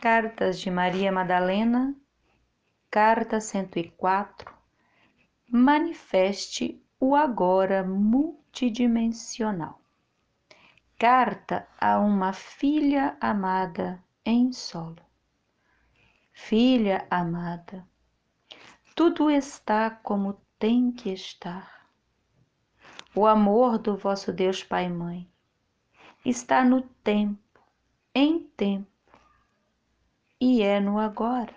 Cartas 0.00 0.60
de 0.60 0.70
Maria 0.70 1.10
Madalena, 1.10 1.92
carta 2.88 3.40
104. 3.40 4.54
Manifeste 5.50 6.80
o 7.00 7.16
agora 7.16 7.82
multidimensional. 7.82 9.80
Carta 10.96 11.66
a 11.80 11.98
uma 11.98 12.32
filha 12.32 13.16
amada 13.20 14.00
em 14.24 14.52
solo. 14.52 15.04
Filha 16.30 17.04
amada, 17.10 17.84
tudo 18.94 19.28
está 19.28 19.90
como 19.90 20.40
tem 20.60 20.92
que 20.92 21.10
estar. 21.10 21.88
O 23.16 23.26
amor 23.26 23.78
do 23.78 23.96
vosso 23.96 24.32
Deus 24.32 24.62
Pai 24.62 24.84
e 24.84 24.90
Mãe 24.90 25.28
está 26.24 26.64
no 26.64 26.82
tempo, 26.82 27.60
em 28.14 28.44
tempo 28.56 28.97
e 30.40 30.62
é 30.62 30.78
no 30.80 30.98
agora. 30.98 31.54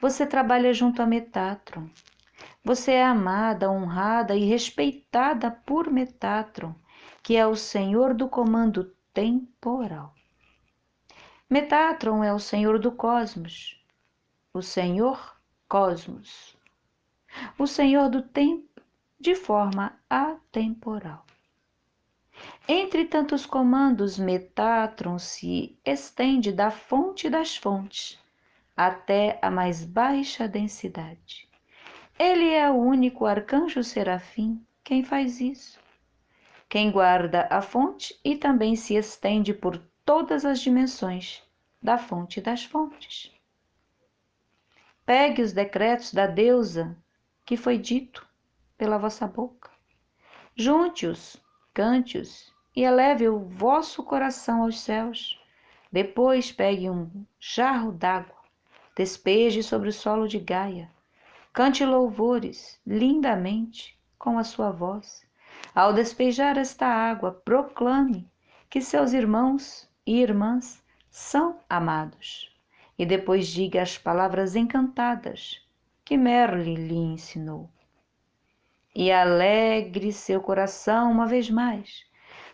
Você 0.00 0.26
trabalha 0.26 0.72
junto 0.72 1.02
a 1.02 1.06
Metatron. 1.06 1.88
Você 2.64 2.92
é 2.92 3.04
amada, 3.04 3.70
honrada 3.70 4.36
e 4.36 4.44
respeitada 4.44 5.50
por 5.50 5.90
Metatron, 5.90 6.74
que 7.22 7.36
é 7.36 7.46
o 7.46 7.56
senhor 7.56 8.14
do 8.14 8.28
comando 8.28 8.94
temporal. 9.12 10.14
Metatron 11.50 12.22
é 12.22 12.32
o 12.32 12.38
senhor 12.38 12.78
do 12.78 12.92
cosmos, 12.92 13.82
o 14.52 14.62
senhor 14.62 15.36
cosmos, 15.68 16.56
o 17.58 17.66
senhor 17.66 18.08
do 18.08 18.22
tempo 18.22 18.82
de 19.18 19.34
forma 19.34 19.98
atemporal. 20.08 21.24
Entre 22.66 23.04
tantos 23.04 23.46
comandos, 23.46 24.18
Metatron 24.18 25.18
se 25.18 25.78
estende 25.84 26.52
da 26.52 26.70
fonte 26.70 27.30
das 27.30 27.56
fontes 27.56 28.18
até 28.76 29.38
a 29.42 29.50
mais 29.50 29.84
baixa 29.84 30.46
densidade. 30.46 31.48
Ele 32.18 32.50
é 32.50 32.70
o 32.70 32.74
único 32.74 33.26
arcanjo 33.26 33.82
serafim 33.82 34.64
quem 34.84 35.02
faz 35.02 35.40
isso. 35.40 35.80
Quem 36.68 36.90
guarda 36.90 37.48
a 37.50 37.62
fonte 37.62 38.18
e 38.24 38.36
também 38.36 38.76
se 38.76 38.94
estende 38.94 39.54
por 39.54 39.78
todas 40.04 40.44
as 40.44 40.60
dimensões 40.60 41.42
da 41.82 41.96
fonte 41.96 42.40
das 42.40 42.64
fontes. 42.64 43.32
Pegue 45.04 45.42
os 45.42 45.52
decretos 45.52 46.12
da 46.12 46.26
deusa 46.26 46.96
que 47.44 47.56
foi 47.56 47.78
dito 47.78 48.28
pela 48.76 48.98
vossa 48.98 49.26
boca. 49.26 49.70
Junte-os, 50.54 51.36
cante-os 51.78 52.52
e 52.74 52.82
eleve 52.82 53.28
o 53.28 53.38
vosso 53.38 54.02
coração 54.02 54.64
aos 54.64 54.80
céus. 54.80 55.40
Depois 55.92 56.50
pegue 56.50 56.90
um 56.90 57.08
jarro 57.38 57.92
d'água, 57.92 58.34
despeje 58.96 59.62
sobre 59.62 59.90
o 59.90 59.92
solo 59.92 60.26
de 60.26 60.40
Gaia. 60.40 60.90
Cante 61.52 61.84
louvores 61.84 62.80
lindamente 62.84 63.96
com 64.18 64.40
a 64.40 64.42
sua 64.42 64.72
voz. 64.72 65.24
Ao 65.72 65.92
despejar 65.92 66.58
esta 66.58 66.88
água, 66.88 67.30
proclame 67.44 68.28
que 68.68 68.80
seus 68.80 69.12
irmãos 69.12 69.88
e 70.04 70.20
irmãs 70.20 70.82
são 71.08 71.60
amados. 71.70 72.52
E 72.98 73.06
depois 73.06 73.46
diga 73.46 73.82
as 73.82 73.96
palavras 73.96 74.56
encantadas 74.56 75.64
que 76.04 76.16
Merlin 76.16 76.74
lhe 76.74 76.96
ensinou. 76.96 77.70
E 79.00 79.12
alegre 79.12 80.12
seu 80.12 80.40
coração 80.40 81.12
uma 81.12 81.24
vez 81.24 81.48
mais, 81.48 82.04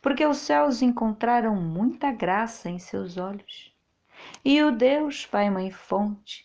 porque 0.00 0.26
os 0.26 0.38
céus 0.38 0.82
encontraram 0.82 1.54
muita 1.54 2.10
graça 2.10 2.68
em 2.68 2.80
seus 2.80 3.16
olhos. 3.16 3.72
E 4.44 4.60
o 4.60 4.72
Deus, 4.72 5.24
Pai, 5.24 5.48
Mãe, 5.48 5.70
Fonte, 5.70 6.44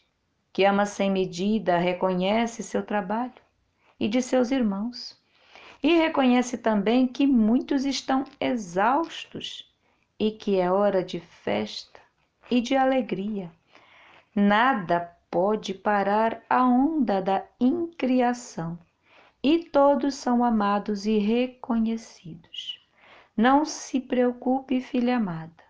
que 0.54 0.64
ama 0.66 0.86
sem 0.86 1.10
medida, 1.10 1.80
reconhece 1.80 2.62
seu 2.62 2.86
trabalho 2.86 3.42
e 4.00 4.08
de 4.08 4.22
seus 4.22 4.52
irmãos, 4.52 5.20
e 5.82 5.96
reconhece 5.96 6.60
também 6.60 7.08
que 7.08 7.26
muitos 7.26 7.84
estão 7.84 8.24
exaustos 8.40 9.68
e 10.20 10.30
que 10.30 10.60
é 10.60 10.72
hora 10.72 11.04
de 11.04 11.20
festa 11.20 12.00
e 12.52 12.62
de 12.62 12.76
alegria. 12.76 13.52
Nada 14.36 15.12
pode 15.32 15.74
parar 15.74 16.44
a 16.48 16.64
onda 16.64 17.20
da 17.20 17.44
incriação, 17.60 18.78
e 19.44 19.66
todos 19.66 20.16
são 20.16 20.44
amados 20.44 21.06
e 21.06 21.20
reconhecidos. 21.20 22.84
Não 23.36 23.66
se 23.66 24.00
preocupe, 24.00 24.82
filha 24.82 25.18
amada. 25.18 25.64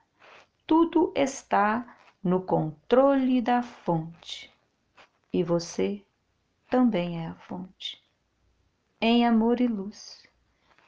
Tudo 0.65 1.11
está 1.15 1.97
no 2.23 2.41
controle 2.41 3.41
da 3.41 3.61
fonte. 3.61 4.49
E 5.33 5.43
você 5.43 6.01
também 6.69 7.23
é 7.23 7.27
a 7.27 7.35
fonte. 7.35 8.01
Em 8.99 9.25
amor 9.25 9.61
e 9.61 9.67
luz, 9.67 10.23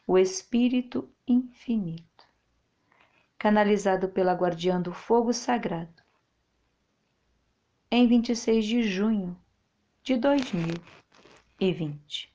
o 0.07 0.18
Espírito 0.18 1.07
infinito, 1.28 2.25
canalizado 3.38 4.09
pela 4.09 4.34
guardiã 4.34 4.81
do 4.81 4.91
fogo 4.91 5.31
sagrado, 5.31 6.01
em 7.91 8.07
26 8.07 8.66
de 8.66 8.81
junho 8.84 9.39
de 10.01 10.18
2020. 10.18 12.34